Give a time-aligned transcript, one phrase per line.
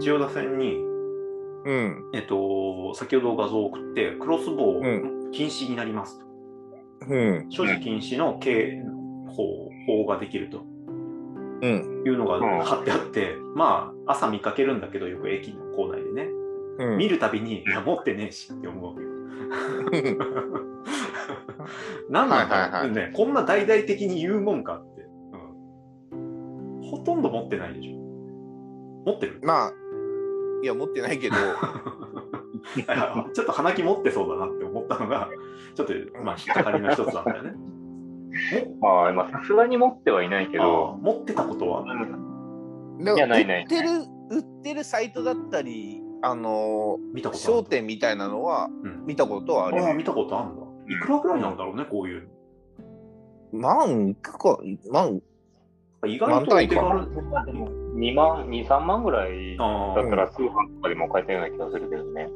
[0.00, 0.76] 千代田線に、
[1.64, 2.10] うん。
[2.14, 6.26] えっと、先ほど画像を送って、クロスボウう禁止になりますと。
[7.08, 7.46] うん。
[7.50, 8.82] 所持禁止の刑
[9.28, 10.64] 法法ができると
[11.62, 12.02] うん。
[12.06, 16.28] いうのがうん貼ってあって、まあ、朝見かけるんだけど、よく駅の構内でね、
[16.78, 16.98] うん。
[16.98, 19.08] 見るたびに、いや、持ってねえしって思うわけよ。
[22.10, 25.06] なんなんだろう、はいはいはいね、こんな大々的に言うもんかって、
[26.12, 26.82] うん。
[26.82, 27.94] ほとんど持ってないでしょ。
[29.06, 29.40] 持ってる？
[29.42, 29.72] まあ、
[30.64, 31.36] いや、持ってないけど、
[33.34, 35.28] ちょっと鼻気持ってそうだなって思ったのが、
[35.74, 35.92] ちょっと、
[36.24, 37.52] まあ、引っかかりの一つなんだよね。
[38.80, 41.82] まあ、まあさすがに持ってはいないけあど、持ってたことは？
[41.82, 43.88] うんいやないない売ってる、
[44.30, 49.84] 売ってるサイトだったり、あのー、見たことある商店みたいなのはうん見たことはある。
[49.84, 50.62] ああ、見たことあるんだ。
[50.96, 52.28] いくらぐらいなんだろうね、こういう
[53.52, 54.58] 万いくか、
[54.90, 55.20] 万、
[56.02, 56.08] の。
[56.08, 57.83] 意外とお手軽。
[57.94, 62.28] 2万、2、3万ぐらいだったら通販とかでも買えたような気がするけどね。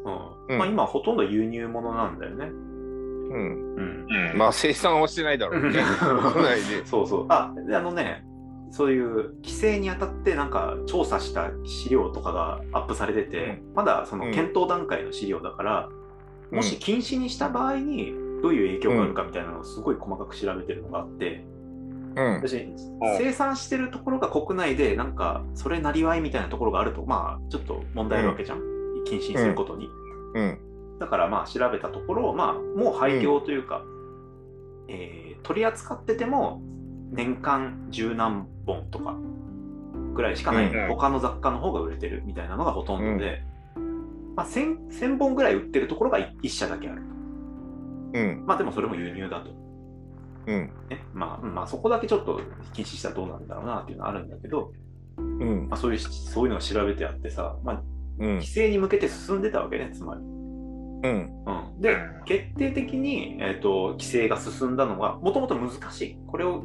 [0.48, 2.46] うんまあ、今ほとんど輸入物なんだよね。
[2.46, 3.74] うん。
[3.74, 4.06] うん。
[4.08, 5.82] うんまあ、生産はしてないだろうね。
[6.84, 7.26] そうそう。
[7.28, 8.24] あ、であのね、
[8.70, 15.88] そういう規制にあたってなんか調査した資料とかがアップされてて、まだその検討段階の資料だから、
[16.50, 21.44] もし禁止にした場合にどういう影響があるかみたいなのをすごい細かく調べてるのがあって、
[22.18, 22.34] うん。
[22.36, 22.68] 私、
[23.18, 28.60] 生産してるところが国内でなんかそれなりわいみたいなところがあると、まあちょっと問題あるわけじゃん。
[29.04, 29.88] 禁止にすることに。
[30.34, 30.58] うん。
[30.98, 33.82] だからまあ調べたところ、まあもう廃業というか、
[34.88, 36.60] えー取り扱ってても
[37.10, 39.14] 年間十何本とか
[40.14, 43.42] ぐらいしかない、うん他の雑貨の方が売れてるみたいなのがほとんどで、
[44.36, 47.02] まあ、1000, 1000本ぐらい売ってるところが1社だけある
[48.12, 48.18] と。
[48.18, 48.44] うん。
[48.46, 49.50] まあでもそれも輸入だと。
[50.48, 50.72] うん。
[50.88, 52.40] ね、まあ、まあそこだけちょっと
[52.72, 54.72] 禁止したらどうなんだろうなっていうのはあるんだけど、
[55.18, 55.68] うん。
[55.68, 57.82] まあ、そういうそういうのが調べてあってさ、まあ、
[58.18, 58.46] うん規。
[58.46, 60.20] 制に向けて進んでたわけね、つまり。
[60.20, 61.44] うん。
[61.46, 66.18] うん、で、決定的に、えー、と規制が進んだのが、もともと難しい。
[66.26, 66.64] これを、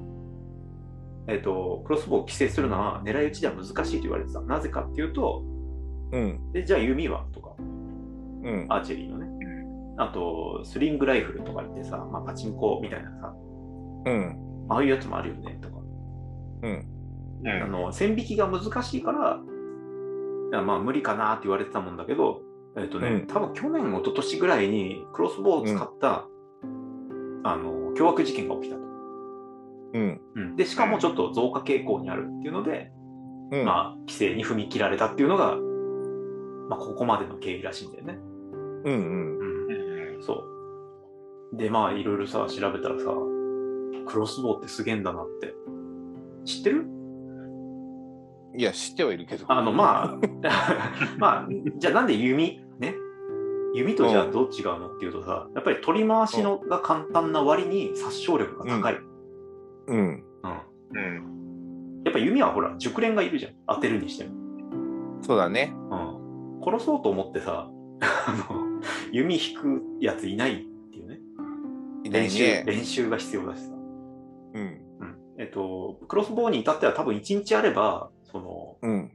[1.28, 4.42] えー、とクロスボウを規制するのは狙い撃ちでは難しいと言われてた。
[4.42, 5.44] なぜかっていうと、
[6.12, 6.52] うん。
[6.54, 7.26] でじゃあ弓は？
[7.34, 8.66] とか、うん。
[8.70, 9.28] アーチェリーのね。
[9.98, 13.32] あと、スリングライフルとか言ってさ、まあ、パチンコみたいなさ、
[14.06, 14.68] うん。
[14.70, 15.76] ああいうやつもあるよねとか。
[16.64, 16.90] うん。
[17.46, 19.40] うんあの線引きが難しいから、
[20.52, 22.42] いやまあ無理かなって言われてたもんだけど、
[22.78, 26.26] えっ、とね、うん多分去年、一昨年ぐらいにクロスボウを使った、
[27.44, 28.82] あの凶悪事件が起きたと、
[29.94, 30.22] うん。
[30.36, 30.66] うんで。
[30.66, 32.92] しかもちょっと増加傾向にあるっていうので、
[33.52, 33.66] うん。
[33.66, 35.58] まあ規制に踏み切られたっていうのが、
[36.70, 38.18] まあここまでの経緯らしいんだよね。
[38.86, 38.94] うん。
[38.94, 39.38] うん。
[39.38, 40.46] うん、うんそ
[41.54, 41.58] う。
[41.58, 43.06] で、まあいろいろさ、調べたらさ、
[44.06, 45.54] クロスボウってすげえんだなって。
[46.46, 46.86] 知ってる？
[48.56, 49.46] いや、知ってはいるけど。
[49.48, 50.20] あの、まあ、
[51.18, 52.62] まあ、じゃあなんで弓？
[52.80, 52.96] ね？
[53.74, 58.98] 弓とじゃあどう違うのっていうとさ、やっぱり取り回しのが簡単な割に殺傷力が高い。
[59.88, 59.98] うん。
[59.98, 60.24] うん。
[60.92, 62.04] うん。
[62.06, 63.54] やっぱ弓はほら、熟練がいるじゃん。
[63.68, 64.32] 当てるにしても。
[65.22, 65.74] そうだね。
[65.90, 66.62] うん。
[66.64, 67.68] 殺そうと思ってさ、
[68.02, 68.80] あの、
[69.12, 70.58] 弓引くやついないっ
[70.92, 71.20] ていうね。
[72.04, 72.64] いない練習、ね。
[72.68, 73.73] 練習が必要だしさ。
[74.54, 74.62] うん。
[74.62, 75.18] うん。
[75.38, 79.12] えっと、クロスボウに至っては多分1日あれば、その、うん。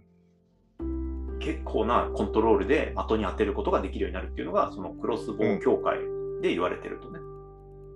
[1.40, 5.98] 結構なコントロールで的に当てることができるようになるっていうのが、そのクロスボウ協会
[6.42, 7.18] で言われてるとね。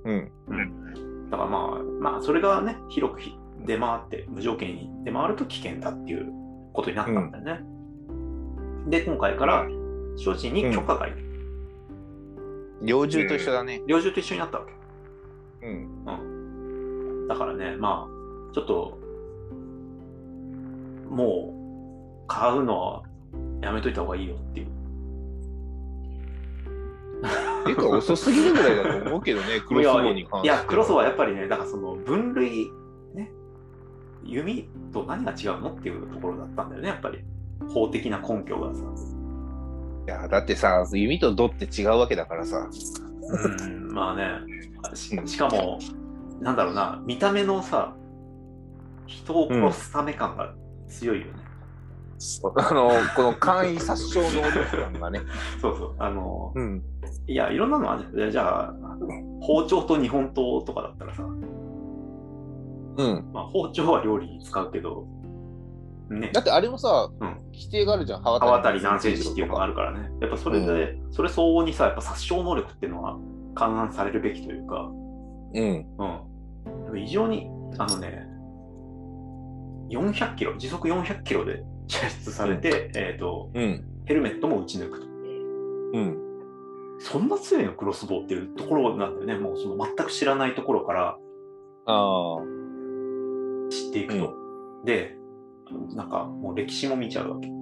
[0.04, 0.32] うん。
[0.48, 1.30] うん。
[1.30, 3.36] だからまあ、まあ、それがね、広くひ
[3.66, 6.32] 出回って、無条件に出回ると危険だっていう
[6.72, 7.60] ことになったんだよね。
[8.88, 9.66] で、今回から、
[10.16, 11.16] 所持に許可がいる。
[12.82, 13.82] 猟銃と一緒だね。
[13.86, 14.72] 猟銃と一緒になったわけ。
[15.66, 16.04] うん。
[16.04, 16.31] うん。
[17.32, 18.98] だからね、まあ、ちょっと、
[21.08, 23.02] もう、買うのは
[23.62, 24.66] やめといた方がいいよっていう。
[27.64, 30.56] てか遅すぎるぐらいだと思うけどね、 クロスボウに関しては。
[30.56, 32.70] いや、クロスボウはやっぱりね、だからその分類、
[33.14, 33.32] ね、
[34.24, 37.18] 弓と何が違うのっていうところだったんだよね、やっぱり。
[37.72, 38.82] 法的な根拠がさ。
[40.06, 42.68] いや、だってさ、弓とドって違うわけだからさ。
[43.62, 44.26] うん、まあね、
[44.92, 45.78] ししかも、
[46.42, 47.94] なんだろうな、見た目のさ、
[49.06, 50.52] 人を殺すため感が
[50.88, 51.32] 強いよね。
[52.56, 55.20] あの、この簡易殺傷能力感がね。
[55.60, 55.94] そうそう。
[55.98, 56.82] あの、うん。
[57.26, 58.74] いや、いろんなのあるじゃあ、
[59.40, 61.26] 包丁と日本刀とかだったらさ、う
[63.02, 63.30] ん。
[63.32, 65.06] まあ、包丁は料理に使うけど、
[66.10, 68.22] ねだ、ってあれもさ、うん規定があるじゃん。
[68.22, 70.10] 刃刃渡り何センチっていうのがあるからね。
[70.20, 73.18] やっぱそれで、それ相応にさ、やっぱ殺傷能力っていうのは
[73.54, 74.90] 勘案されるべきというか、
[75.54, 75.86] うん。
[75.98, 76.20] うん。
[76.98, 77.48] 異常に、
[77.78, 78.26] あのね、
[79.90, 83.84] 400キロ、時速400キロで射出されて、えっ、と、うん。
[84.06, 85.06] ヘルメットも撃ち抜くと。
[85.06, 86.18] うん。
[86.98, 89.36] そんな強いのクロスボウっていうところなんだよね。
[89.36, 91.18] もうその全く知らないところから
[91.86, 92.38] ああ。
[93.70, 94.34] 知っていくと。
[94.84, 95.16] で、
[95.94, 97.48] なんかもう歴史も見ちゃうわけ。
[97.48, 97.56] うん。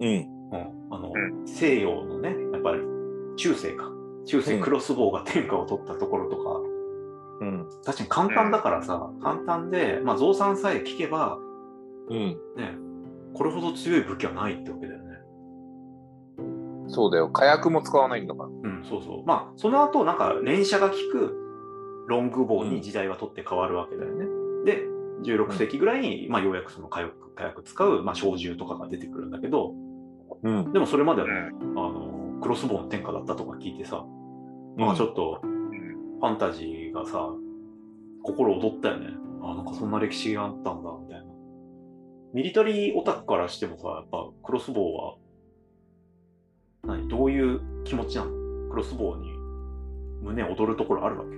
[0.00, 2.82] うん、あの、う西洋のね、やっぱり
[3.36, 3.90] 中世か。
[4.26, 6.60] 中世うんクロスボウが天下を取ったところとか、
[7.44, 7.68] うん。
[7.84, 11.38] 確かに簡単だからさ、簡単で、まあ増産さえ聞けば、
[12.08, 12.36] うん。
[12.56, 12.76] ね、
[13.34, 15.04] これほど強い武器はないってわけだよね。
[16.88, 17.28] そうだよ。
[17.30, 18.48] 火薬も使わないんだから。
[18.48, 19.26] うん、そうそう。
[19.26, 24.26] まあ、その後、なんか連射が効くロングボウに時代は取って変わるわけだよね。
[24.64, 24.82] で、
[25.24, 29.72] 16世紀ぐらいに、まあ、ようやくその火薬火薬使う、まあ、小銃とかが出てくるんだけど、
[30.42, 30.72] うん。
[30.72, 31.70] でもそれまではね、うん。
[31.70, 34.04] あの、クロスボウの天下だったとか聞いてさ、
[34.76, 35.53] まあちょっとうん
[36.20, 37.30] ファンタジーがさ、
[38.22, 39.08] 心躍ったよね。
[39.42, 41.24] あ、なんかそんな歴史があったんだ、みたいな。
[42.32, 45.16] ミリタリーオタクからしてもさ、やっぱクロスボウは、
[46.96, 47.08] 何？
[47.08, 48.30] どういう気持ちなの？
[48.70, 49.32] クロスボウに
[50.22, 51.30] 胸躍るところあるわけ？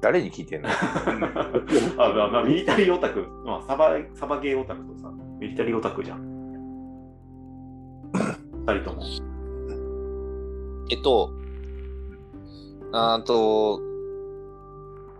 [0.00, 0.68] 誰に聞いてんの？
[0.70, 5.10] あ、まあ、まあ、ミリタリーオタク、まあ、サバ、サバゲーオタクとさ、
[5.40, 6.38] ミリタリーオタクじゃん。
[8.66, 9.02] 二人とも。
[10.90, 11.30] えっと、
[12.92, 13.80] あーと、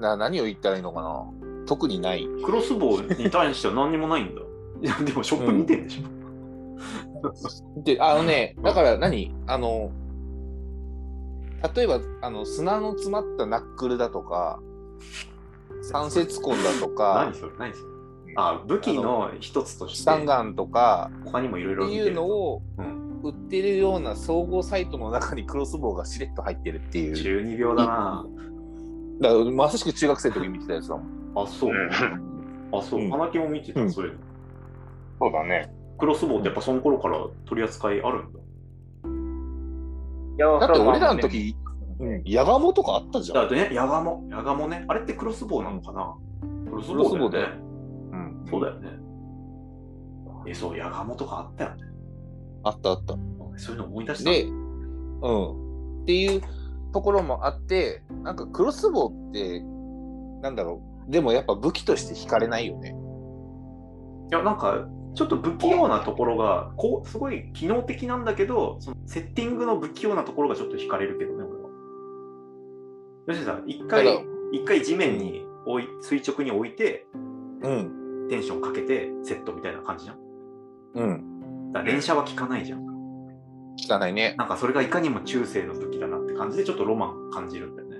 [0.00, 1.24] な、何を言ったらいいのかな？
[1.66, 2.26] 特にない。
[2.44, 4.40] クロスボウに対しては何にもないんだ。
[4.80, 7.82] いや、でもショップ見てんでしょ。
[7.82, 9.34] で、あのね、だから何？
[9.46, 9.90] あの、
[11.74, 14.60] 例えば、あの、砂の詰まったナックルだとか、
[15.82, 17.52] 三節痕だとか何、それ？
[17.58, 17.88] 何それ？
[18.36, 27.16] あ、武器の一つとして、スタンガンとか、他にもいろいろっていうのをうん売ってるような総合サイトの中にクロスボウがしれっと入ってるっていう。
[27.16, 28.26] 中二病だな。
[29.20, 31.04] だからまさしく中学生の時に見てたやつだもん。
[31.36, 31.72] あ、そう。
[32.72, 33.00] あ、そう。
[33.00, 34.18] うん花木も見てた、うんそういうの。
[35.20, 35.72] そうだね。
[35.98, 38.38] クロスボウってやっぱその頃から取り扱いあるんだ。
[40.36, 41.56] いやだって俺らのね時、
[41.98, 43.36] うん、ヤガモとかあったじゃん。
[43.38, 44.84] だってね、ヤガモ、ヤガモね。
[44.86, 46.14] あれってクロスボウなのかな？
[46.70, 47.60] クロスボウだよクロスボウだよね。
[48.12, 48.90] うん、そうだよね。
[50.46, 51.82] え、そう、ヤガモとかあったよね。
[52.68, 53.14] あったあった。
[53.56, 54.30] そういうの思い出した？
[54.30, 56.02] で、うん。
[56.02, 56.42] っていう
[56.92, 59.60] ところもあって、なんかクロスボウって、
[60.42, 61.10] なんだろう。
[61.10, 62.94] でもやっぱ武器として惹かれないよね。
[64.30, 71.68] いや、なんか、ちょっと不器用なところが、こう、すごい機能的なんだけど、そのセッティングの不器用なところがちょっと惹かれるけどね、俺は。
[73.28, 77.06] よしさん、一回一回地面に置い、垂直に置いて、
[77.62, 78.26] うん。
[78.28, 80.18] テンションかけて、セットみたいな感じじゃん？
[80.94, 81.37] うん。
[81.72, 82.86] だ連射は効かないじゃん。
[83.78, 84.34] 聞かないね。
[84.38, 87.96] なんかそれがいかにも中世の武器だなって感じで、ちょっとロマン感じるんだよね。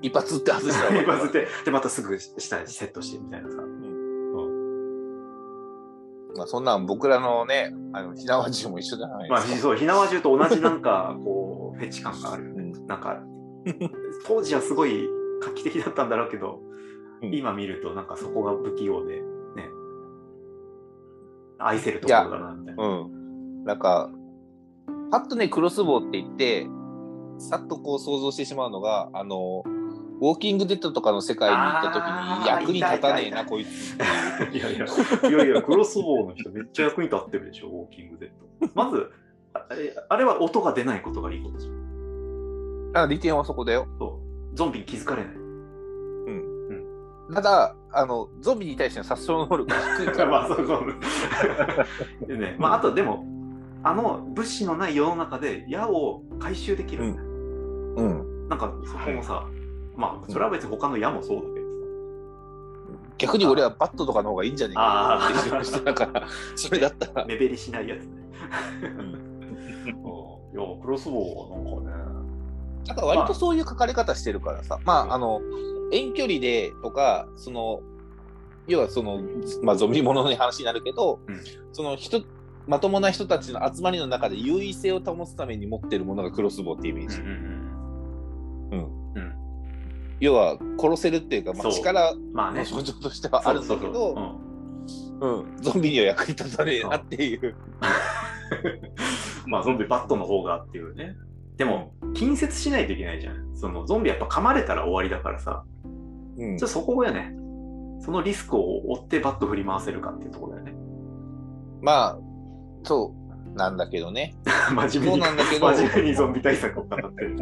[0.00, 3.56] 一発って外したら一発で、で、またすぐ下にセットしてみたいなさ。
[6.36, 9.58] まあそんなん僕らのね、あの、火縄銃も一緒じゃないまあ、ですか。
[9.58, 12.62] そう、火縄銃と同じなんか、こう、フェチ感があるよね。
[12.62, 13.20] うんなんか、
[14.26, 15.08] 当時はすごい
[15.42, 16.60] 画期的だったんだろうけど、
[17.22, 19.22] うん今見るとなんかそこが不器用で、ね、
[21.58, 22.84] 愛せるところだな、みたいな。
[22.84, 23.64] うん。
[23.64, 24.10] なんか、
[25.10, 26.66] パッとね、クロスボウって言って、
[27.38, 29.62] さっとこう想像してしまうのが、あの、
[30.20, 32.04] ウォーキングデッドとかの世界に行った時
[32.42, 33.94] に役に立たねえな、こいつ。
[34.52, 38.68] いやいや、いやいや、クロスボウの人めっちゃ役に立ってるでしょ、ウォーキングデッド。
[38.74, 39.10] まず、
[39.52, 41.78] あれあれは音が出ないことがいいことじゃん。
[42.94, 43.86] あ利点はそこだよ。
[43.98, 44.20] そ
[44.52, 45.47] うゾンビに気づかれない。
[47.38, 50.94] ただ、あの、ゾンビに対しての殺傷能力が低いか まあ、ら、そうそう。
[52.26, 53.24] でね、まあ、あとでも、
[53.84, 57.28] あの物資のない世の中で矢を回収できるんだよ。
[57.28, 58.48] うん。
[58.48, 59.46] なんかそこもさ、
[59.96, 61.60] まあ、それは別に他の矢もそうだけどさ。
[63.18, 66.26] 逆に俺はバットとかの方がいいんじゃねえかっていう人だから、
[66.56, 67.24] それだったら。
[67.24, 68.06] 目減りしないやつね。
[69.86, 72.07] いや、クロスボウはなんかね。
[72.88, 75.40] なんか割とそういう書かれ方してるからさ、まあ、あの、
[75.92, 77.80] 遠距離でとか、その、
[78.66, 79.20] 要はその、
[79.62, 81.40] まあ、ゾンビものの話になるけど、うん。
[81.72, 82.22] その人、
[82.66, 87.20] まともな人たちの集まりの中で優位性を保つために持ってるものがクロスボウっていうイメージ。
[87.20, 88.98] うんうん
[90.20, 92.60] 要は、殺せるっていうか、まあ、力まあね。
[92.60, 92.64] の。
[92.64, 94.34] 象徴としてはあるんだけど、
[95.60, 97.40] ゾンビには役に立たねえなっていう。
[97.46, 97.48] う。
[97.48, 97.54] ん
[99.50, 101.16] まあ、ゾンビバットの方がっていうね。
[101.58, 103.54] でも、近接しないといけないじゃん。
[103.54, 105.64] そのゾンビやっぱ噛まれたら終わりだからさ。
[106.38, 107.34] うんじゃあそこがね、
[108.00, 110.72] そのリスクを負ってバット振り回せるかっていうところだよね。
[111.82, 112.18] まあ、
[112.84, 113.12] そ
[113.54, 114.34] うなんだけどね。
[114.46, 117.36] そ う真面目に、なんだけど、真面目にゾンビ対策を語ってる。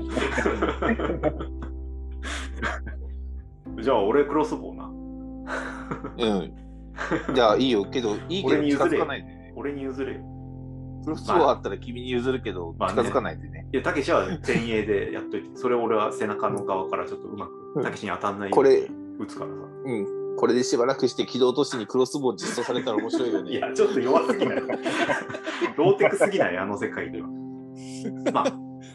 [3.82, 4.90] じゃあ俺クロスボウな。
[6.18, 6.52] うん。
[7.34, 9.52] じゃあいいよ、けど、いいけど近づ俺に譲れよかないでね。
[9.54, 10.35] 俺に譲れよ。
[11.06, 13.64] クロスボウあったら君に譲るけど、まあね近づかないでね。
[13.72, 19.56] いや、たけしは前衛でやっといて、 それを俺は背中の側からちょっとうまく、たけしに当たんないようにこれ打つからさ。
[19.84, 20.36] うん。
[20.36, 23.50] これでしばらくして軌道都市にクロスボウ実装されたら面白いよね。
[23.52, 24.56] いや、ちょっと弱すぎない。
[25.78, 27.28] ローテクすぎない、あの世界では。
[28.32, 28.46] まあ、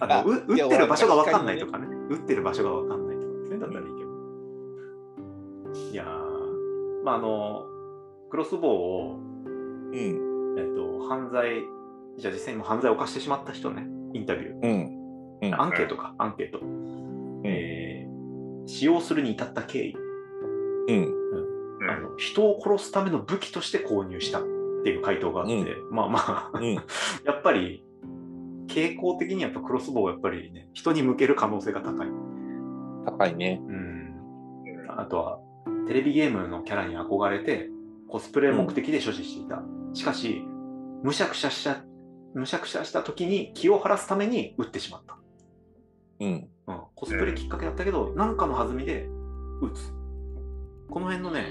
[0.01, 1.87] ああのう打ってる場所が分かんないとかね。
[2.09, 5.91] 打ってる場所が分かんないとか、そういうのだったらいいけど。
[5.93, 7.65] いやー、まあ、あの、
[8.29, 9.19] クロスボウを、
[9.93, 10.31] うん。
[10.57, 11.63] えっと、犯罪、
[12.21, 14.61] じゃあ実際にもう犯罪を犯してしまった人ね、インタビュー。
[14.61, 14.97] うん。
[15.41, 16.59] うんアンケートか、アンケート。
[17.43, 18.11] えー
[18.67, 19.95] 使用するに至った経緯、
[20.87, 21.13] うん。
[21.89, 24.43] あの人を殺すための武器として購入したっ
[24.83, 26.73] ていう回答があって、まあまあ、うん。
[27.25, 27.83] やっぱり
[28.67, 32.07] 傾向的にやっぱクロスボウはやっぱりね、人に向ける可能性が高い。
[33.05, 33.61] 高いね。
[33.67, 34.15] うん。
[34.97, 35.39] あとは、
[35.87, 37.69] テレビゲームのキャラに憧れて、
[38.07, 39.63] コスプレ目的で所持していた。
[39.93, 40.45] しかし、
[41.03, 41.83] むしゃくしゃした、
[42.33, 45.17] むしゃくしゃした時に気を晴らすために撃ってしまった。
[46.21, 46.47] うん。
[46.67, 49.09] うん、コスプレきっかけだったけど、なんかの弾みで
[49.61, 49.93] 撃つ。
[50.89, 51.45] この辺のね、や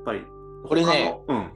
[0.00, 0.22] っぱり、
[0.66, 1.50] これねうん。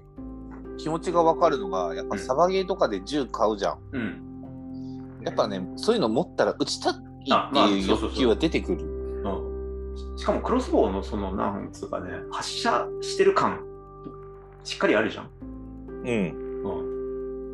[0.76, 3.78] 気持ちがわかるのが、やっぱサバゲーとかで銃買うじゃん。
[3.92, 5.22] うん。
[5.24, 7.00] やっぱね、そういうの持ったら撃ちたって
[7.74, 8.84] いうそうそうそう欲求は出てくる。
[8.84, 10.18] うん。
[10.18, 13.60] しかもクロスボウのその、なんつうかね、発射してる感、
[14.64, 15.30] しっかりあるじゃん。
[15.88, 16.62] うん。
[16.64, 16.87] うん。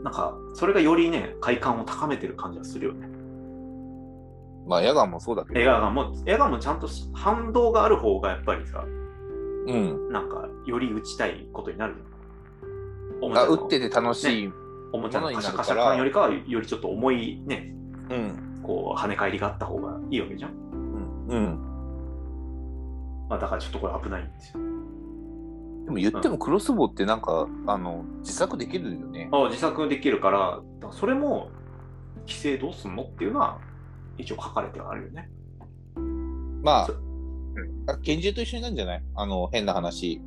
[0.05, 3.09] なんか、それがよりね、快感を高めてる感じがするよね。
[4.67, 5.59] まあ、エアガンもそうだけど。
[5.59, 8.85] エアガンも、エアガンもちゃんと反動がある方がやっぱりさ、
[9.67, 10.13] うん。
[10.13, 11.95] なんか、より打ちたいことになる。
[13.23, 14.53] おもちあ、ゃの撃ってて楽しい。
[14.93, 17.75] おもちゃのカシャカシャ感よりかは、よりちょっと重いね、
[18.11, 18.61] うん。
[18.63, 20.51] こう、跳ね返りがあった方がいいわけじゃん。
[21.31, 21.59] うん。
[23.31, 24.61] まあ、だからちょっとこれ危ないんですよ。
[25.85, 29.29] でも言ってもクロスボウってなんか、あの、自作できるよね。
[29.33, 30.63] あ自作できるから、
[30.93, 31.51] それも、
[32.21, 33.59] 規制どうすんのっていうのは、
[34.17, 35.29] 一応書かれてはあるよね。
[36.63, 36.95] まあそ、
[37.87, 39.03] あ拳銃と一緒になるんじゃない？
[39.15, 40.23] あの、変な話。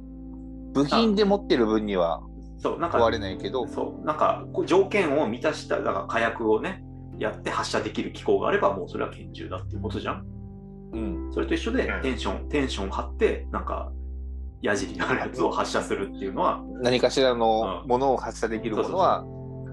[0.73, 2.21] 部品で持ってる分には
[2.59, 6.83] そう、なんか、壊れないけど、そう、なんか、条件を満たした、だから火薬をね、
[7.17, 10.25] やって発射できる機構があれば、もうそれは拳銃だっていうことじゃん。
[10.93, 11.31] うん。
[11.33, 13.91] それと一緒でうん、テンション、テンション張って、なんか、
[14.61, 19.25] 矢尻のあるやつを発射するっていうのは、何かしらのうんものを発射できるものは、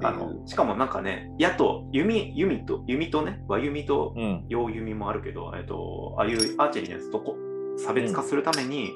[0.02, 4.44] あの、しかもなんかね、矢と弓、弓と、弓とね、和弓とうん。
[4.48, 7.36] 洋弓もあるけど、えっと、ああいうアーチェリーのやつとこ
[7.78, 8.90] 差別化するために、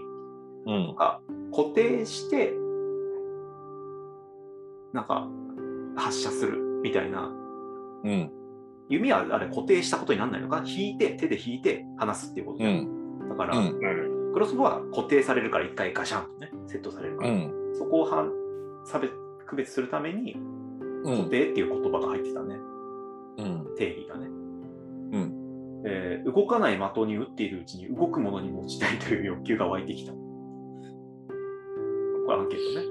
[0.66, 0.96] うんなん。
[0.96, 2.52] か固定して、
[4.92, 5.28] なんか
[5.96, 7.32] 発射するみたいな。
[8.04, 8.30] うん。
[8.90, 12.64] 弓はあれ固定したことにならないのか引いて、手で引いて離すっていうこと。
[12.64, 13.28] うん。
[13.30, 14.17] だから、うん。
[14.38, 14.44] うん。
[14.44, 17.52] クロスボウは固定されるから一回ガシャンとね、セットされるから、うん。
[17.74, 18.24] そこをは
[18.84, 19.12] 差別
[19.46, 20.34] 区別するために
[21.04, 21.16] うん。
[21.18, 22.56] 固定っていう言葉が入ってたね、
[23.38, 23.66] うん。
[23.76, 24.26] 定義がね。
[24.26, 24.30] う
[25.18, 25.34] ん。
[25.86, 30.12] えー動かない的に打っているうちに動くものに持ちたいという欲求が湧いてきた。
[30.12, 30.18] こ
[32.28, 32.86] れアンケートね。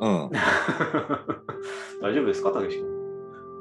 [0.00, 0.30] うん。
[2.00, 2.86] 大丈夫ですか、たけし君？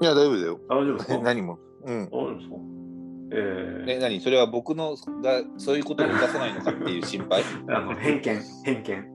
[0.01, 0.59] いや、大丈夫だよ。
[0.69, 1.13] 大丈夫ですか？
[1.15, 1.59] え何も。
[1.85, 2.07] うん。
[2.11, 2.55] 大丈夫ですか？
[3.33, 4.19] えーえ、何？
[4.19, 7.43] それは僕のがそういうことを犯さないのかっていう心配？
[7.73, 9.05] あの偏見、偏見。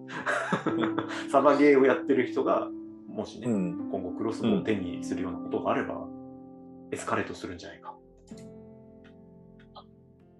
[1.30, 2.68] サバゲーをやってる人が、
[3.08, 3.88] もしね、うん。
[3.90, 6.06] 今後クロスボウを手にするようなことがあれば、
[6.92, 7.94] エスカレートするんじゃないか。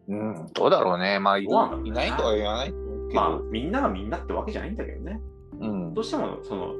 [0.08, 0.46] うん。
[0.54, 1.18] どうだろうね。
[1.18, 1.46] まあ、いい
[1.90, 2.76] ないとは言わないけど。
[3.14, 5.20] まあ、みんながみんなってわけじゃないんだけどね。
[5.60, 6.00] うんど。
[6.00, 6.74] うしても、その、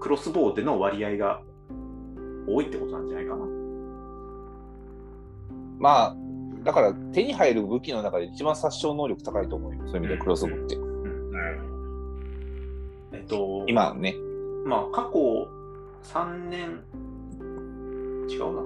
[0.00, 1.42] クロスボウでの割合が
[2.46, 3.61] 多いってことなんじゃないかな。
[5.82, 6.16] まあ、
[6.62, 9.82] だから手に入る武器の中で一番殺傷能力高いと思うよ。
[9.86, 10.78] そういう意味でクロスボウって。
[13.12, 14.14] えっと、今ね。
[14.64, 15.48] まあ、過去
[16.04, 16.80] 3年、
[18.30, 18.62] 違うな。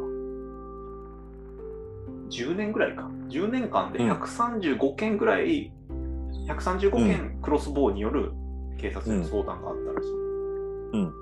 [2.29, 3.11] 10年ぐらいか。
[3.31, 5.73] 10年間でうん135件ぐらい、
[6.49, 8.31] 135件クロスボウによる
[8.77, 10.11] 警察への相談があったらしい。
[10.13, 11.15] うん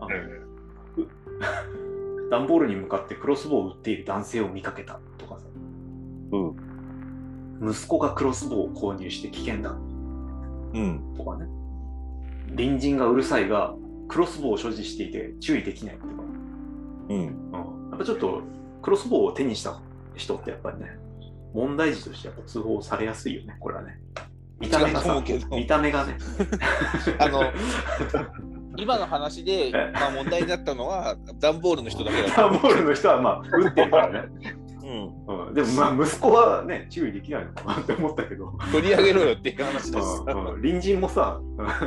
[0.00, 1.89] あの
[2.30, 5.46] 段ボールに向かってクロスボウを撃っている男性を見かけたとかさ。
[6.32, 7.70] うん。
[7.70, 9.74] 息子がクロスボウを購入して危険だう
[10.78, 11.14] ん。
[11.16, 11.46] とかね。
[12.56, 13.74] 隣人がうるさいが、
[14.08, 16.06] クロスボウを所持していて注意できないとか。
[17.08, 17.18] うん。
[17.18, 17.90] うん。
[17.90, 18.42] やっぱちょっと、
[18.80, 19.80] クロスボウを手にした
[20.14, 20.98] 人ってやっぱりね、
[21.52, 24.00] 問題児としてやっぱ通報されやすいよね、これはね。
[24.60, 26.18] 見た目が見た目がね。
[27.18, 27.42] あの、
[28.76, 34.28] 今の話でえ、まあ、問題になったのは、段ボールの人だけだダンボールの人はまあ、撃ってるからね。
[34.56, 34.60] う
[34.90, 35.48] うん。
[35.48, 40.24] うん、でもまあ息子はね注意できないのかなって思ったけど、取り上げろよっていう話だしさ。
[40.26, 41.40] うんうん隣人もさ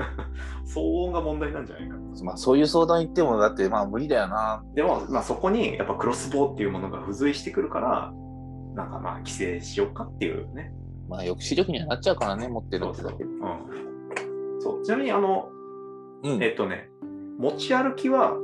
[0.65, 4.63] 騒音が問題なんじゃないかまあそういう相談言ってもだってまあ無理だよな。
[4.73, 8.13] でも、まあ、そこにやっぱクロスボウっていうものが付随してくるから
[8.73, 10.73] なんかまあ規制しようかっていうね
[11.09, 13.29] まあ抑止力にはなっちゃうからね、持ってるそうそうってだけで。
[13.29, 15.49] うん、そうちなみにあの
[16.23, 16.89] うんえっとね
[17.37, 18.37] 持ち歩きは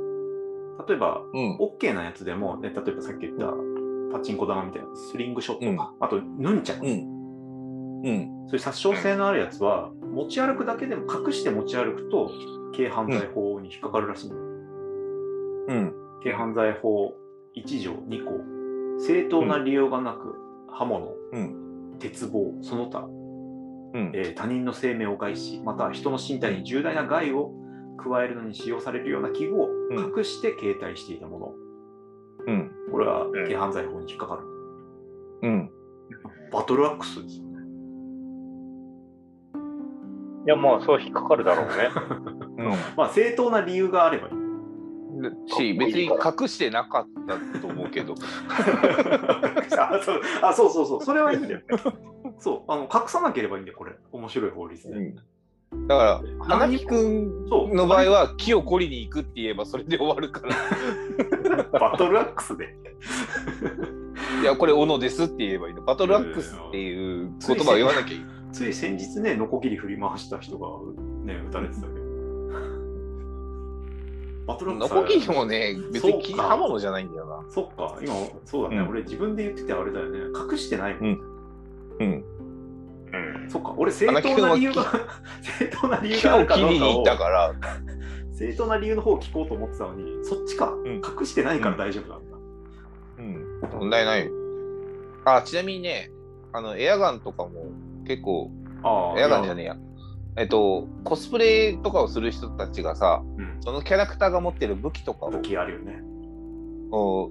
[0.86, 1.56] 例えばうん。
[1.58, 3.52] OK なやつでも、ね、例えばさっき言った
[4.12, 8.02] パチンコ玉みたいなスリングショットとか、あとヌンチャク、うん。
[8.02, 8.48] うん。
[8.48, 12.30] そういう殺傷性のあるやつは持ち歩くだけでも隠して持ち歩くと
[12.74, 14.42] 軽犯罪法に引っかかるらしいのよ、
[15.68, 15.94] うん。
[16.22, 17.14] 軽犯罪法
[17.56, 18.32] 1条2項
[19.00, 20.34] 正当な理由がなく
[20.72, 21.96] 刃物、うん。
[21.98, 24.12] 鉄棒その他、うん。
[24.14, 27.52] えー他人の生命を害しまたは人の身体に重大な害を
[28.02, 29.98] 加えるのに使用されるような器具をうん。
[30.16, 31.54] 隠して携帯していたもの、
[32.46, 32.70] うん。
[32.90, 33.32] これはん。
[33.32, 34.42] 軽犯罪法に引っかかる、
[35.42, 35.70] うん。
[36.52, 37.50] バトルアックスですよね。
[40.46, 41.90] いや、まあ、そう引っかかるだろうね。
[42.58, 42.70] うん。
[42.96, 44.34] まあ正当な理由があればいい。
[45.46, 47.06] し、別に隠してなかっ
[47.52, 48.14] たと思うけど。
[49.78, 51.02] あそうあそうそうそう。
[51.02, 51.60] それはいいんだよ
[52.38, 53.92] そうあの隠さなければいいんだよこれ。
[54.12, 55.16] 面白い法律で、うん
[55.86, 60.56] だから、花木くんそうの場合は、木を掘りに行くって言えばそれで終わるから。
[61.78, 62.76] バトルアックスで。
[64.42, 65.82] いや、これ、斧ですって言えばいいの。
[65.82, 68.24] バトルアックスっていう言葉を言わなきゃいい。
[68.52, 70.68] つい先日ねノコギリ振り回した人が
[71.24, 72.00] ね撃たれてたけど。
[74.46, 77.44] バトルアックスはノコギリもね、別に刃物じゃないんだよな。
[77.50, 77.96] そっか。
[78.02, 78.88] 今そうだね、うん。
[78.88, 80.18] 俺自分で言っててあれだよね。
[80.50, 81.20] 隠してないもん、うん。
[82.00, 82.24] うん。
[83.50, 83.52] うん。
[83.52, 84.84] そっか俺 正当な理由が
[85.42, 87.54] 正当な理由があるかどうかをったから、
[88.32, 90.96] 正当な理由の方を聞こうと思ってたのにそっちか、ん。
[90.96, 92.36] 隠してないから大丈夫なんだ、
[93.18, 94.32] うん、問題ないよ。
[95.24, 96.10] あ、ちなみにね、
[96.52, 97.50] あの、エアガンとかも
[98.06, 98.50] 結構、
[98.82, 99.76] ああエアガンじゃねえや。
[100.36, 103.56] えっと、コスプレとかをする人たちがさ、うん。
[103.60, 106.02] そのキャラクターが持ってる武器とかを武器あるよね。
[106.90, 107.30] をん。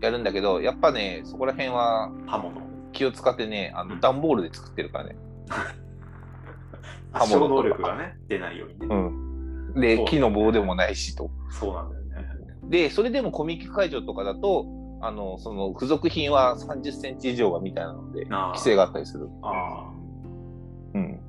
[0.00, 2.60] やるんだけど、やっぱね、そこら辺は刃物。
[2.92, 4.00] 気を使ってね、あのうん。
[4.00, 5.16] 段ボールで作ってるからね。
[7.12, 8.94] 発症能力がね出ないようにね、う
[9.78, 9.80] ん。
[9.80, 11.30] で木の棒でもないしと。
[11.50, 12.02] そうなんだよね
[12.64, 14.66] で、それでもコミック会場とかだと、
[15.02, 19.28] あの、その付属品は30センチ以上がみたいなので、ああ規制があったりする。
[19.42, 19.92] あ
[20.94, 21.20] うん。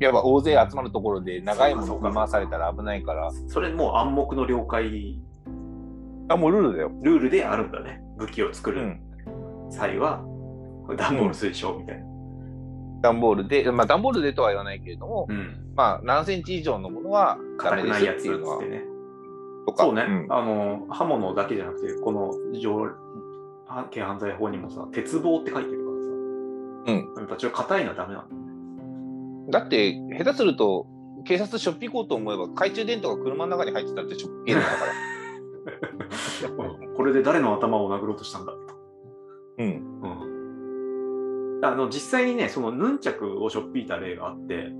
[0.00, 3.26] やっぱ大勢集まるところで長いものそうかを回されたら危ないから。
[3.28, 5.18] あそれもう暗黙の了解
[6.28, 6.92] あ、もうルールだよ。
[7.02, 9.00] ルールであるんだね武器を作るうん。
[9.70, 10.22] 際は、
[10.96, 12.04] 段ボール推奨みたいな、
[13.02, 18.84] 段ボールで、まあ段ボールでとは言わないけれども、うん、まあ何センチ以上のものはダ硬メですくないやつっっていうのはね。
[19.66, 19.84] とか。
[19.84, 20.26] そうね、ん。
[20.30, 22.88] あの刃物だけじゃなくてこの条
[23.92, 25.96] 軽犯罪法にもさ鉄棒って書いてるから
[26.96, 28.42] さ、やっぱちょっと硬いのはダメなんだよね。
[29.50, 30.86] だって、下手すると、
[31.24, 34.92] 警察しょっぴ行こうと思えば、懐中電灯が車の中に入ってたってしょっぴけるんだから。
[36.50, 38.58] う んこれで誰の頭を殴ろうとしたんだと、
[39.58, 39.66] うん。
[39.66, 40.31] うん、
[41.62, 44.72] あの実際にねそのヌンチャクをしょっぴいた例があって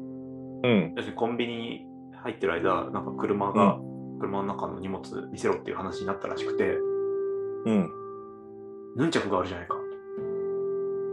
[0.64, 0.94] うん。
[0.96, 1.86] にコンビニに
[2.22, 3.78] 入ってる間なんか車が、
[4.20, 6.76] 車の中の荷物見せろっていう話になったらしくて
[7.66, 7.90] うん。
[8.96, 9.76] ヌンチャクがあるじゃないか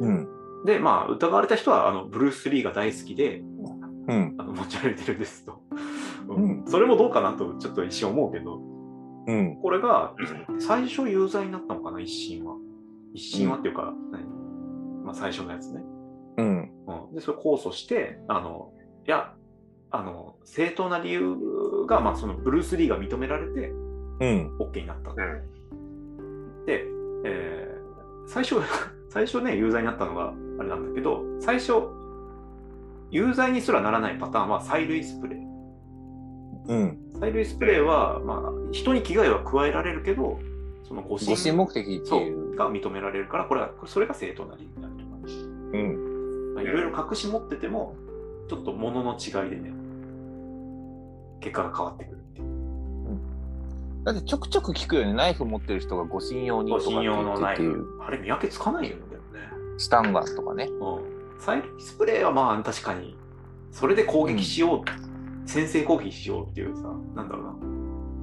[0.01, 0.27] うん。
[0.65, 3.41] でまあ疑われた人はあのブルース・リーが大好きで
[4.07, 4.35] うん。
[4.37, 5.61] あの持ち歩いてるんですと、
[6.29, 8.59] ううんそれもどうかなとちょっと一瞬思うけど
[9.27, 9.59] うん。
[9.61, 10.13] これが
[10.59, 12.55] 最初有罪になったのかな一審は
[13.13, 14.28] 一審はっていうか、何
[15.09, 15.81] まあ、最初のやつね、
[16.37, 16.71] うん。
[16.87, 18.71] うん、でそれ控訴してあの
[19.07, 19.33] いや
[19.89, 21.35] あの正当な理由
[21.87, 24.57] が、まあ、そのブルース・リーが認められてうん。
[24.59, 26.65] OK になったうん。
[26.65, 26.85] で、
[27.25, 27.79] えー
[28.27, 28.57] 最初
[29.09, 31.73] 最初ね有罪になったのがあれなんだけど最初
[33.09, 35.39] 有罪にすらならないパターンは催涙スプレー
[36.67, 36.99] うん。
[37.15, 40.37] 催涙スプレーは、まあ、人に危害は加えられるけど
[40.83, 42.55] その誤誤信信目的ってそいうう。
[42.55, 44.98] が認められるからこれはそれが正当な理由になる
[45.77, 47.95] いろいろ隠し持ってても
[48.49, 49.71] ちょっと物の違いでね
[51.39, 52.49] 結果が変わってくるっていう。
[54.03, 55.13] だってちょくちょく聞くよね。
[55.13, 58.01] ナイフ持ってる人が護身用にとかって言っていう。
[58.01, 59.03] あれ見分けつかないよね。
[59.77, 60.65] スタンガンとかね。
[60.65, 60.77] うん、
[61.39, 63.15] 催涙スプレーはまあ確かに
[63.71, 66.83] それで攻撃しよう、先制攻撃しようっていうさ
[67.15, 67.55] なんだろうな。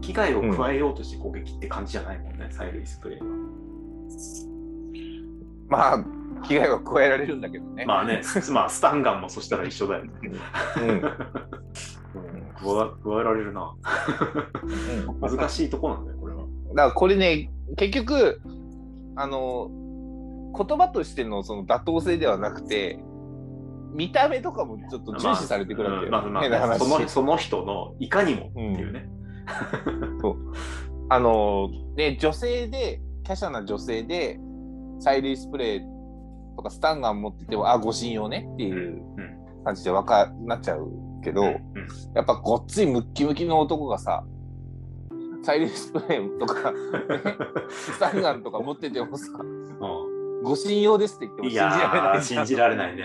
[0.03, 3.27] 危害を加えようとして攻撃って感じじゃないもんね、催涙スプレーは。
[5.69, 6.05] まあ、
[6.49, 7.85] 危害は加えられるんだけどね。
[7.87, 10.13] まあね まあスタンガンもそしたら一緒だよね、
[10.77, 10.89] うん。
[10.89, 10.95] うん。
[10.95, 11.23] うん、加え
[13.05, 13.75] 加えられるな
[15.21, 18.41] 難しいとこなんだよこれはだからこれね、結局、
[19.17, 19.71] あの、
[20.57, 22.99] 言葉としてのその妥当性ではなくて、
[23.93, 26.13] 見た目とかもちょっと重視されてくるわけよ。
[26.13, 29.09] まあまあ変な話そのその人のいかにもっていうね。
[31.09, 34.39] あのね、女性で、華奢な女性で、
[35.01, 35.96] 催涙スプレー
[36.57, 39.03] とかスタンガン持ってても、あ、護身用ねっていう
[39.64, 40.90] 感じでわかなっちゃう
[41.23, 41.53] けど、うん。
[42.14, 44.25] やっぱごっついムッキムキの男がさ、
[45.45, 46.73] 催涙スプレーとか、
[47.71, 50.42] スタンガンとか持っててもさ、うん。
[50.42, 52.19] 護身用ですって言ってもい信じられやない。
[52.19, 53.03] ー信じられないね。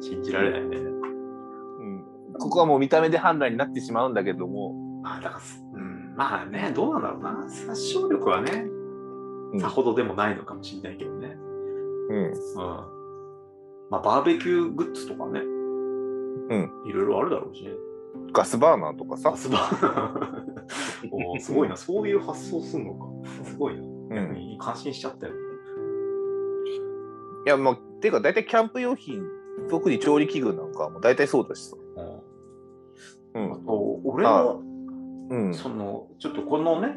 [0.00, 0.76] 信じられないね。
[0.76, 2.04] うん。
[2.38, 7.44] ここはもう見た目で判断になってしまうんだけども、まあだからす、うん、まあね、どうなんだろうな。
[7.48, 8.66] 殺傷力はね、
[9.52, 9.60] うん。
[9.60, 11.36] さほどでもないのかもしれないけどね。
[12.08, 12.34] うん、うん。
[13.90, 15.40] まあバーベキューグッズとかね。
[15.40, 16.70] うん。
[16.86, 17.70] いろいろあるだろうしね。
[18.32, 20.40] ガスバーナーとかさガ、スバー
[21.10, 21.76] おーすごいな。
[21.76, 23.06] そういう発想すんのか。
[23.44, 23.82] すごいな。
[23.82, 25.32] うん、感心しちゃったよ。
[27.46, 29.22] やもうていうか大体キャンプ用品
[29.68, 31.76] 特に調理器具なんかはもう大体そうだしさ、
[33.34, 34.62] うんあと、俺あの、
[35.30, 36.96] うんその、ちょっとこのね、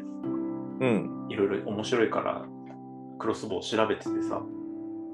[0.80, 2.46] うんいろいろ面白いから、
[3.18, 4.42] クロスボウ調べててさ、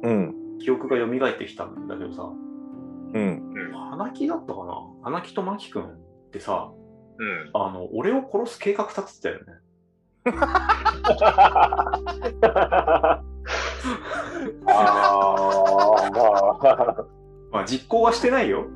[0.04, 3.54] うん記憶が蘇ってきたんだけどさ、うん
[3.90, 4.74] 花木だったかな？
[5.02, 5.86] 花木と真木くんっ
[6.32, 6.70] てさ、
[7.18, 7.50] うん。
[7.54, 9.44] あの、俺を殺す計画立ててたよね。
[14.66, 14.80] あ
[15.96, 17.06] あ、まあ、
[17.52, 18.66] まあ実行はしてないよ。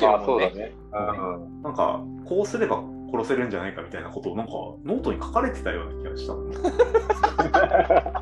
[0.00, 0.74] まあ、そうだね。
[0.92, 4.52] うんなんか、こうすれば殺せるんじゃないかみたいなことをなんか
[4.84, 6.44] ノートに書かれてたような気がしたの。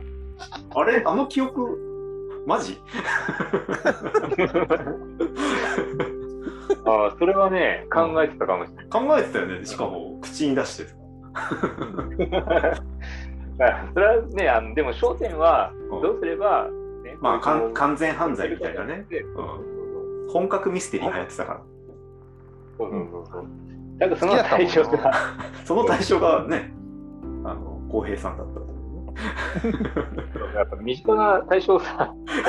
[0.74, 1.78] あれあの記憶、
[2.46, 2.80] マジ？
[6.84, 8.86] ああ、それはね、考えてたかもしれない。
[8.88, 9.64] 考えてたよね。
[9.64, 10.96] しかも口に出してさ。
[13.60, 16.68] あそれはね、あのでも焦点は、うんどうすれば、
[17.04, 19.06] ね、まあかん完全犯罪みたいなね。
[20.32, 21.60] 本格ミステリー流行ってたから。
[22.78, 23.44] そうそうそうそう。
[23.98, 25.12] だからその対象が、
[25.64, 26.72] その対象がね、
[27.44, 28.60] あの、浩平さんだった
[30.54, 32.08] やっぱ身近な対象をさ、やっ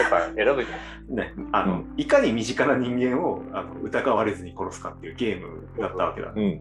[0.09, 0.75] ぱ選ぶじゃ
[1.13, 1.15] ん。
[1.15, 1.33] ね。
[1.51, 6.31] あの、いかに身近な人間をあの疑われずに殺すかっていうゲームだったわけだ。
[6.35, 6.59] うんうん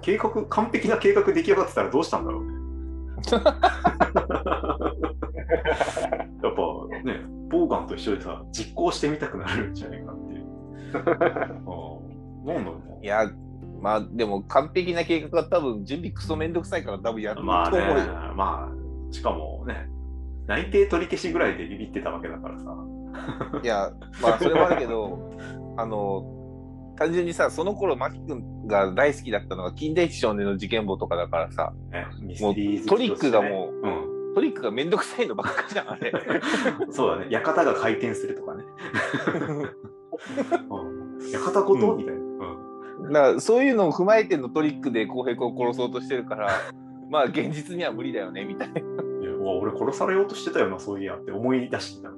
[0.00, 2.54] 計画、完璧な計画出来上がってたらどうしたんだろうね。
[6.42, 6.62] やっぱ
[7.04, 10.44] ね、ボーガンと一緒でさ、実行してみたくなるんじゃないかっていう。
[10.44, 10.46] う
[12.42, 13.30] ん、なんだろういや
[13.80, 17.46] まあでも完璧な計画は多分準備クソめんどくさいから多分やるとな。
[17.52, 18.04] まあね思うよ、、
[18.34, 18.76] まあ、
[19.14, 19.86] しかもね、
[20.48, 22.76] 内定取り消しぐらいでビビってたわけだからさ。
[23.62, 25.38] いやまあそれもあるけど
[25.78, 26.24] あの
[26.96, 32.06] 単純にさその頃マキ君が大好きだったのが近代一少年の事件簿とかだからさね、
[32.40, 36.10] もうトリックがもうトリックがめんどくさいのばっかじゃんあれ。
[36.10, 38.64] うん、そうだね、館が回転するとかね。
[40.70, 42.20] うん、館ごと、うんみたいな。
[42.20, 43.12] うん。
[43.12, 46.50] だからそういうのを踏まえてのトリックで浩平君を殺そうとしてるから
[47.10, 48.80] まあ現実には無理だよねみたいな
[49.44, 52.10] いやうわ俺殺されようとしてたよな、そういやって思い出してた。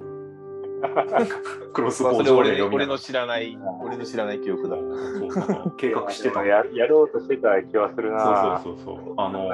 [1.72, 6.44] クロスボウまあそれ俺俺の知らない俺の知らない記憶だそうそう計画してた。
[6.44, 8.60] や やろうとしてた気はするな。
[8.62, 9.14] そうそうそうそう。
[9.16, 9.50] あの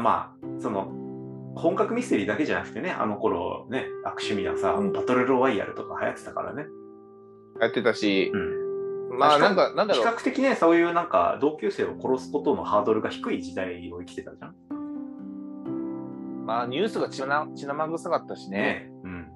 [0.00, 0.92] まあ、その、
[1.56, 6.66] 本格ミステリーだけじゃなくてね、あの頃ね、悪趣味なさ、うんバトルロワイヤルとか流行ってたからね。
[7.60, 8.36] やってたしう
[9.14, 9.18] ん。
[9.18, 14.54] まあなんかなんだ比ろう較的ね、そういうなんか同級生を殺すことのハードルが低い時代を生きてたじゃん。
[16.52, 18.90] まあニュースが血な血生臭かったしねね。
[19.04, 19.26] うん。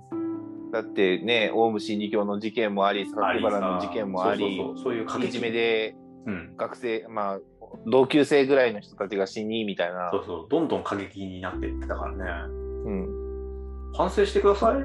[0.70, 6.54] だってねオウム真理教の事件もあり榊原の事件もありそうそうそうそういう過激いじめでうん。
[6.58, 7.40] 学生まあ
[7.86, 12.24] 同級生ぐらいの人たちが死にみたいなそうそう、どんどん過激になっていってたからね。
[12.84, 13.08] うん
[13.94, 14.82] 反省してください。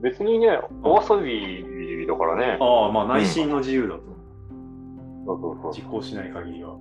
[0.00, 2.56] 別にね、お遊びだからね。
[2.60, 4.02] ああ、まあ内心の自由だと。
[5.26, 6.76] そうそうそう実行しない限りは。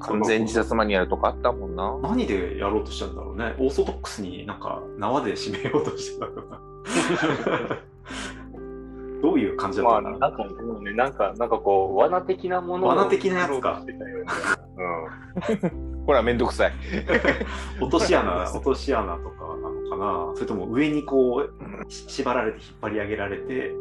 [0.00, 3.54] 完全自殺マニュアルとかあったもんな何でやろうとしたんだろうね。
[3.58, 6.60] オーソドックスになんか縄で締めようとしてたのか。
[9.22, 15.72] どういう感じだっまあ、たのかな、なんか、ね、なんか、なんかこう、罠的なものを罠的なやつかうとしてたよね
[16.06, 16.72] ほらめんどくさい
[17.80, 23.74] 落とし穴、落とし穴とかなのかなそれとも上にこう、し縛られて引っ張り上げられて、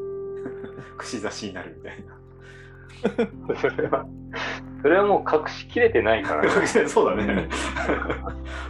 [0.97, 2.15] 串刺しになるみたいな。
[3.49, 3.57] うん。
[3.57, 4.05] それは、
[4.85, 6.49] それはもう隠しきれてないからね。
[6.87, 7.49] そうだね、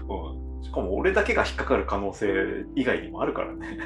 [0.08, 0.64] うん。
[0.64, 3.78] しかも俺だけが引っかかる可能性以外にもあるからね。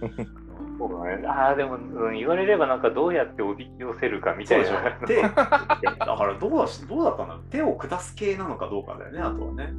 [0.78, 1.26] そうだね。
[1.26, 5.06] ああ、でも、うん言われればなんかどうやっておびき寄せるかみたいそうでしょな。。
[5.06, 9.72] で、だからどうだしどうだったんだろう手を下す系なのかどうかだよね、あとはね。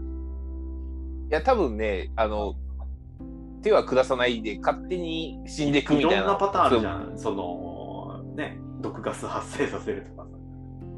[1.29, 2.55] や、多分ね、あの、
[3.61, 6.17] 手は下さないで勝手に死んでいくみたいな。
[6.17, 7.13] いろんなパターンあるじゃん。
[7.15, 10.29] その、ね、毒ガス発生させるとかさ。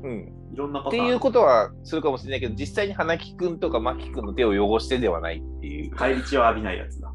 [0.03, 0.36] うん。
[0.57, 0.97] いろんなパって。
[0.97, 5.91] いうことはするかもしれないけど、実際に花木くんとか真木くんの手を汚してではないっていう。
[5.91, 7.13] 返り血を浴びないやつだ。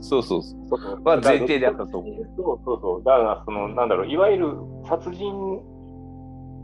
[0.00, 1.04] そうそうそう。
[1.04, 3.04] は前提であったと思うそうそうそう。
[3.04, 4.54] だから、その、なんだろう、いわゆる
[4.88, 5.60] 殺人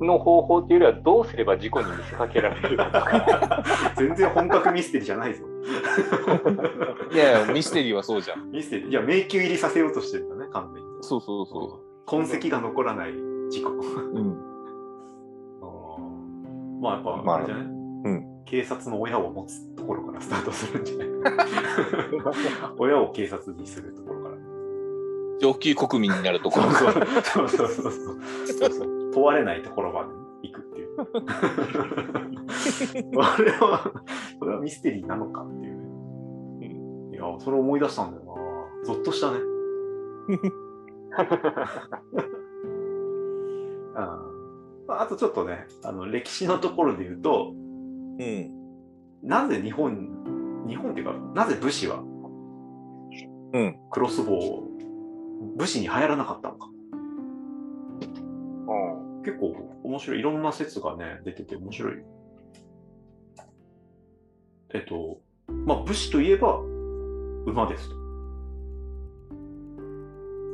[0.01, 3.63] の方法っていうよりは、どうすれば事故に見せかけられるか。
[3.99, 5.45] 全然本格ミステリーじゃないぞ。
[7.13, 8.51] いやいや、ミステリーはそうじゃん。
[8.51, 8.89] ミステリー。
[8.89, 10.89] いや、迷宮入りさせようとしてるんだね、完全に。
[11.03, 13.13] そうそうそ痕跡が残らない
[13.51, 13.73] 事故。
[13.73, 13.83] う。
[14.15, 14.54] うん。
[16.85, 17.75] まあやっぱ、まああれじゃない、うん
[18.47, 21.09] 警察の親を持つところからスタートするんじゃない？
[22.79, 24.35] 親を警察にするところから。
[25.41, 26.67] 上級国民になるところ。
[26.71, 27.93] そうそうそうそう
[28.71, 30.11] そう問われないところまで
[30.43, 30.89] 行くっていう。
[33.21, 33.91] あれは、
[34.39, 35.77] それはミステリーなのかっていう
[36.61, 36.77] ね。
[37.13, 38.35] いや、それ思い出したんだよな。
[38.85, 39.39] ゾッとしたね。
[43.97, 44.24] ああ
[44.89, 48.51] あとちょっとね、あの歴史のところで言うと、うん。
[49.23, 52.03] なぜ日本、日本っていうか、なぜ武士は
[53.55, 53.77] うん。
[53.91, 54.65] クロスボウを
[55.57, 56.69] 武士に流行らなかったのか。
[56.69, 56.71] う
[59.11, 60.19] ん結構面白い。
[60.19, 61.95] いろんな説がね、出てて面白い。
[64.75, 65.19] えっと、
[65.67, 66.59] まあ武士といえば
[67.47, 67.97] 馬ですと。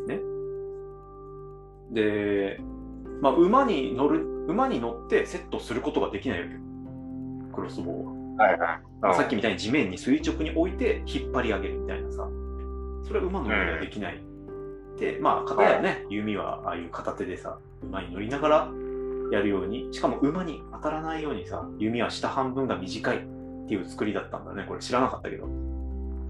[0.06, 0.20] ね。
[1.90, 2.60] で、
[3.20, 6.60] まあ馬に乗る、馬に乗ってセットすることができないわけよ。
[7.54, 8.06] クロスボウ
[8.38, 8.46] は。
[8.46, 8.80] はいはい。
[9.02, 12.28] うんさっきみたいに地面に垂直に置いて引っ張り上げるみたいなさ、
[13.06, 14.22] それは馬の上ではできない。
[14.98, 18.72] で、まあ、片やね、弓はああいう片手でさ、馬に乗りながら
[19.32, 23.20] やるように、しかも馬に当たらないようにさ、弓は下半分が短いっ
[23.68, 24.64] ていう作りだったんだね。
[24.68, 25.46] これ知らなかったけど。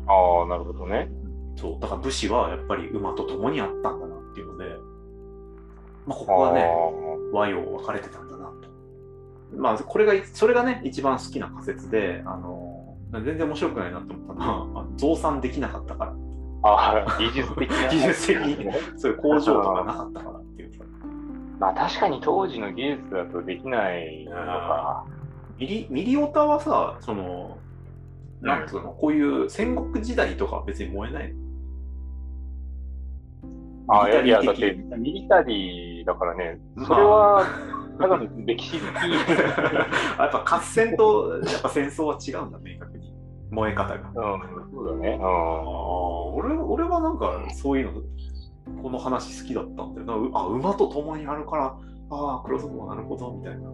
[0.06, 1.10] ああ、なるほどね。
[1.56, 4.76] そう、だから武士はやっぱり馬と共にあったんだなっていうので、
[6.06, 6.68] まあ、ここはね、
[7.32, 8.54] 和洋分かれてたんだなと。
[9.56, 16.14] まあ、これが、それがね、一番好きな仮説で、あの、全然面白くないなと思ったのは、増産できなかったから。
[16.62, 17.88] ああ、技術的な。
[17.90, 20.84] 技術的にそういう工場とかなかったからっていうさ。
[21.58, 25.04] まあ確かに当時の技術だとできないのか。
[25.58, 27.58] ミリ、ミリオタはさ、その、
[28.40, 31.39] なんつうの、こういう戦国時代とかは別に燃えないの？
[33.92, 37.44] ああ、いやだってミリタリーだからね、それは、
[37.98, 38.80] ただの歴史的。
[40.18, 43.12] やっぱ合戦とやっぱ戦争は違うんだ、明確に。
[43.50, 44.08] 燃え方が。
[44.08, 45.18] うん、そうだね。
[45.20, 45.28] ああ、
[46.34, 50.14] 俺俺はなんかそういうの、この話好きだったんだよな。
[50.14, 51.76] うあ、馬と共にあるから、
[52.10, 53.70] ああ、クロスボウなるほど、みたいな。